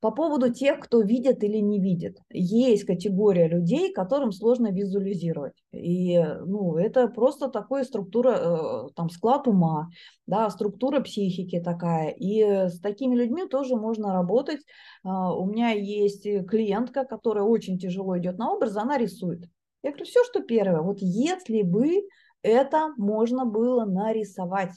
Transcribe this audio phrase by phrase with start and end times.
[0.00, 2.18] По поводу тех, кто видит или не видит.
[2.30, 5.52] Есть категория людей, которым сложно визуализировать.
[5.72, 9.90] И ну, это просто такая структура, э, там, склад ума,
[10.26, 12.10] да, структура психики такая.
[12.10, 14.60] И с такими людьми тоже можно работать.
[15.04, 19.44] А, у меня есть клиентка, которая очень тяжело идет на образ, она рисует.
[19.82, 20.80] Я говорю, все, что первое.
[20.80, 22.08] Вот если бы
[22.42, 24.72] это можно было нарисовать,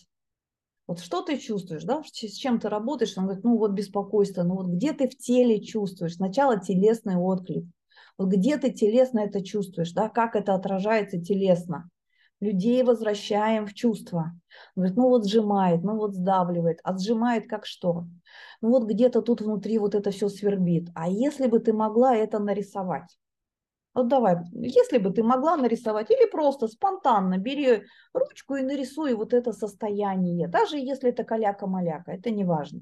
[0.85, 3.17] вот что ты чувствуешь, да, с чем ты работаешь?
[3.17, 6.15] Он говорит, ну вот беспокойство, ну вот где ты в теле чувствуешь?
[6.15, 7.65] Сначала телесный отклик.
[8.17, 11.89] Вот где ты телесно это чувствуешь, да, как это отражается телесно?
[12.41, 14.33] Людей возвращаем в чувство.
[14.75, 16.79] Он говорит, ну вот сжимает, ну вот сдавливает.
[16.83, 16.93] А
[17.47, 18.05] как что?
[18.61, 20.89] Ну вот где-то тут внутри вот это все свербит.
[20.93, 23.17] А если бы ты могла это нарисовать?
[23.93, 27.83] Вот давай, если бы ты могла нарисовать, или просто спонтанно бери
[28.13, 32.81] ручку и нарисуй вот это состояние, даже если это каляка-маляка, это не важно.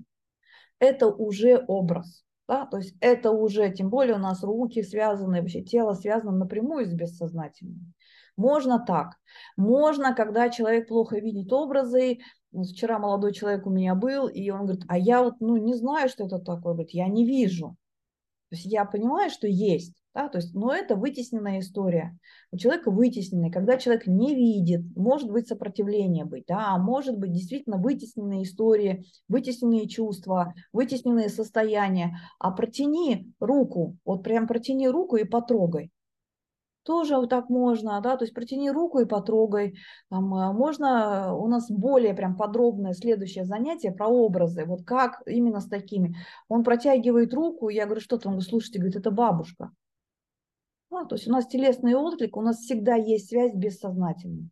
[0.79, 2.23] Это уже образ.
[2.47, 2.65] Да?
[2.65, 6.93] То есть это уже, тем более у нас руки связаны, вообще тело связано напрямую с
[6.93, 7.93] бессознательным.
[8.37, 9.17] Можно так.
[9.57, 12.19] Можно, когда человек плохо видит образы.
[12.51, 16.09] Вчера молодой человек у меня был, и он говорит, а я вот ну, не знаю,
[16.09, 16.73] что это такое.
[16.73, 17.75] Говорит, я не вижу.
[18.51, 22.17] То есть я понимаю, что есть, да, то есть, но это вытесненная история.
[22.51, 27.77] У человека вытесненный, когда человек не видит, может быть сопротивление быть, да, может быть действительно
[27.77, 32.17] вытесненные истории, вытесненные чувства, вытесненные состояния.
[32.39, 35.89] А протяни руку, вот прям протяни руку и потрогай.
[36.83, 39.75] Тоже вот так можно, да, то есть протяни руку и потрогай.
[40.09, 45.59] Там, а, можно, у нас более прям подробное следующее занятие про образы, вот как именно
[45.59, 46.15] с такими.
[46.47, 49.71] Он протягивает руку, я говорю, что там, вы слушайте, говорит, это бабушка.
[50.89, 54.49] А, то есть у нас телесный отклик, у нас всегда есть связь бессознательной.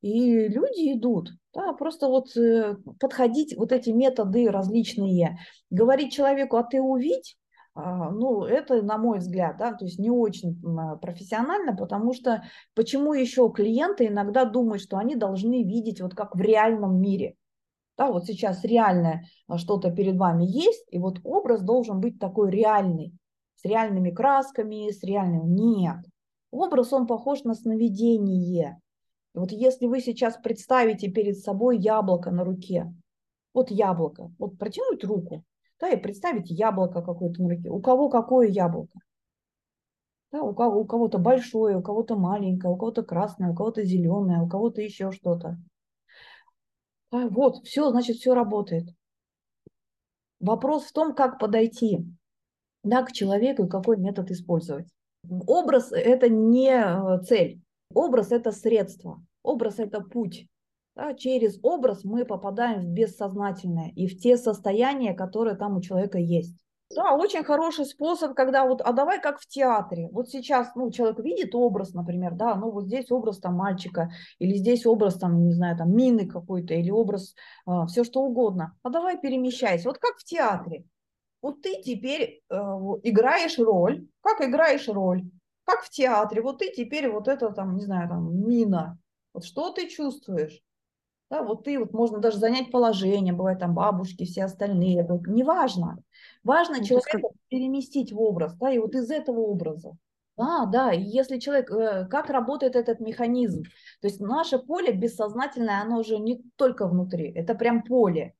[0.00, 5.38] И люди идут, да, просто вот э, подходить, вот эти методы различные,
[5.70, 7.36] говорить человеку, а ты увидь,
[7.74, 12.42] ну, это, на мой взгляд, да, то есть не очень а, профессионально, потому что
[12.74, 17.34] почему еще клиенты иногда думают, что они должны видеть вот как в реальном мире.
[17.96, 22.50] Да, вот сейчас реальное а, что-то перед вами есть, и вот образ должен быть такой
[22.50, 23.14] реальный,
[23.56, 25.54] с реальными красками, с реальным.
[25.54, 26.04] Нет.
[26.50, 28.78] Образ, он похож на сновидение.
[29.32, 32.92] Вот если вы сейчас представите перед собой яблоко на руке,
[33.54, 35.42] вот яблоко, вот протянуть руку,
[35.82, 37.68] да, и представить яблоко какое-то на руке.
[37.68, 39.00] У кого какое яблоко?
[40.30, 44.40] Да, у, кого, у кого-то большое, у кого-то маленькое, у кого-то красное, у кого-то зеленое,
[44.40, 45.58] у кого-то еще что-то.
[47.10, 48.88] Да, вот, все, значит, все работает.
[50.38, 52.06] Вопрос в том, как подойти
[52.84, 54.88] да, к человеку и какой метод использовать.
[55.28, 57.60] Образ– это не э, цель.
[57.92, 59.20] Образ– это средство.
[59.42, 60.46] Образ– это путь.
[60.94, 66.18] Да, через образ мы попадаем в бессознательное и в те состояния, которые там у человека
[66.18, 66.54] есть.
[66.94, 70.08] Да, очень хороший способ, когда вот, а давай как в театре.
[70.12, 74.54] Вот сейчас, ну, человек видит образ, например, да, ну, вот здесь образ там мальчика, или
[74.56, 77.34] здесь образ там, не знаю, там мины какой-то, или образ,
[77.66, 78.76] э, все что угодно.
[78.82, 79.88] А давай перемещайся.
[79.88, 80.84] Вот как в театре.
[81.40, 85.24] Вот ты теперь э, играешь роль, как играешь роль,
[85.64, 86.42] как в театре.
[86.42, 88.98] Вот ты теперь вот это там, не знаю, там мина.
[89.32, 90.62] Вот что ты чувствуешь?
[91.32, 95.96] Да, вот ты, вот можно даже занять положение, бывает там бабушки, все остальные, неважно.
[96.44, 97.30] Важно ну, человека как...
[97.48, 99.96] переместить в образ, да, и вот из этого образа.
[100.36, 103.62] Да, да, и если человек, э, как работает этот механизм,
[104.02, 108.34] то есть наше поле бессознательное, оно уже не только внутри, это прям поле.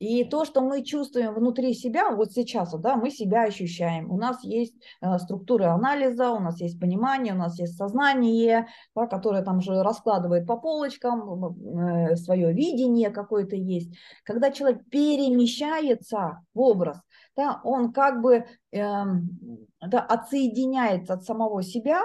[0.00, 4.10] И то, что мы чувствуем внутри себя, вот сейчас, да, мы себя ощущаем.
[4.10, 8.66] У нас есть э, структуры анализа, у нас есть понимание, у нас есть сознание,
[8.96, 13.94] да, которое там же раскладывает по полочкам, э, свое видение какое-то есть.
[14.24, 16.98] Когда человек перемещается в образ,
[17.36, 22.00] да, он как бы э, да, отсоединяется от самого себя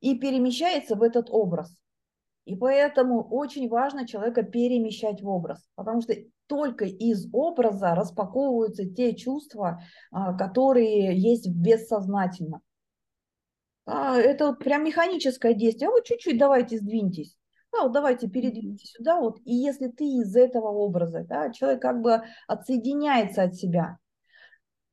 [0.00, 1.72] и перемещается в этот образ.
[2.46, 6.14] И поэтому очень важно человека перемещать в образ, потому что
[6.46, 9.82] только из образа распаковываются те чувства,
[10.12, 12.60] а, которые есть бессознательно.
[13.84, 15.88] А, это прям механическое действие.
[15.88, 17.36] А вот чуть-чуть давайте сдвиньтесь.
[17.72, 19.20] Да, вот давайте передвиньте сюда.
[19.20, 19.38] Вот.
[19.44, 23.98] И если ты из этого образа, да, человек как бы отсоединяется от себя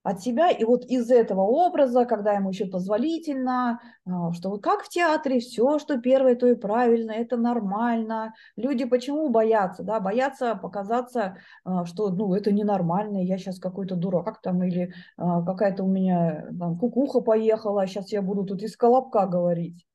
[0.04, 0.50] от себя.
[0.50, 5.80] И вот из этого образа, когда ему еще позволительно, а, что как в театре, все,
[5.80, 8.34] что первое, то и правильно, это нормально.
[8.58, 9.84] Люди почему боятся?
[9.84, 10.00] Да?
[10.00, 15.84] Боятся показаться, а, что ну, это ненормально, я сейчас какой-то дурак там, или а, какая-то
[15.84, 19.86] у меня там, кукуха поехала, сейчас я буду тут из колобка говорить.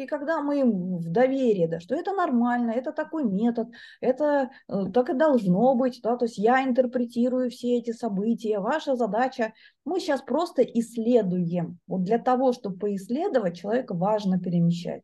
[0.00, 3.68] И когда мы в доверии, да, что это нормально, это такой метод,
[4.00, 8.96] это э, так и должно быть, да, то есть я интерпретирую все эти события, ваша
[8.96, 9.52] задача,
[9.84, 11.78] мы сейчас просто исследуем.
[11.86, 15.02] Вот для того, чтобы поисследовать, человека важно перемещать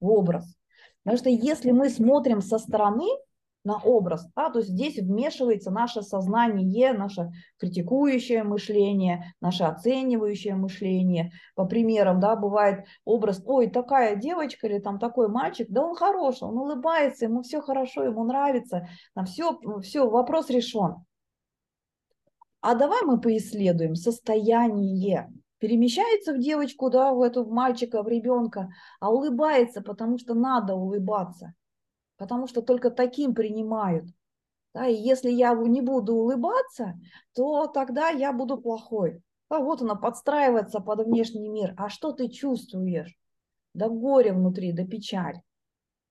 [0.00, 0.54] в образ.
[1.04, 3.08] Потому что если мы смотрим со стороны,
[3.64, 4.26] на образ.
[4.36, 4.50] Да?
[4.50, 11.32] То есть здесь вмешивается наше сознание, наше критикующее мышление, наше оценивающее мышление.
[11.54, 16.48] По примерам, да, бывает образ, ой, такая девочка или там такой мальчик, да он хороший,
[16.48, 21.04] он улыбается, ему все хорошо, ему нравится, там все, все, вопрос решен.
[22.60, 25.28] А давай мы поисследуем состояние
[25.58, 28.68] перемещается в девочку, да, в эту в мальчика, в ребенка,
[29.00, 31.54] а улыбается, потому что надо улыбаться
[32.16, 34.06] потому что только таким принимают.
[34.74, 36.94] Да, и если я не буду улыбаться,
[37.34, 39.22] то тогда я буду плохой.
[39.48, 41.74] А вот она подстраивается под внешний мир.
[41.76, 43.16] А что ты чувствуешь?
[43.72, 45.40] Да горе внутри, да печаль.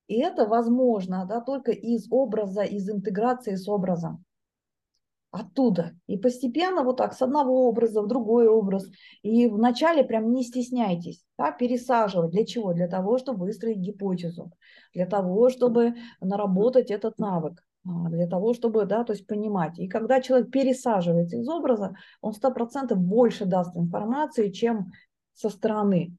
[0.07, 4.23] И это возможно да, только из образа, из интеграции с образом
[5.33, 5.94] оттуда.
[6.06, 8.88] И постепенно вот так с одного образа в другой образ.
[9.24, 12.30] И вначале прям не стесняйтесь, да, пересаживать.
[12.30, 12.74] Для чего?
[12.74, 14.51] Для того, чтобы выстроить гипотезу,
[14.94, 19.80] для того, чтобы наработать этот навык а, для того, чтобы, да, то есть понимать.
[19.80, 24.91] И когда человек пересаживается из образа, он сто процентов больше даст информации, чем
[25.33, 26.15] со стороны,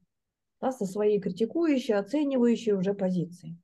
[0.59, 3.57] да, со своей критикующей, оценивающей уже позиции.